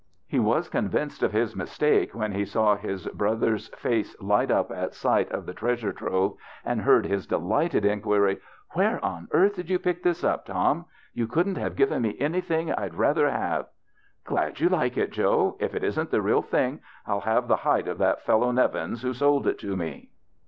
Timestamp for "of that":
17.87-18.23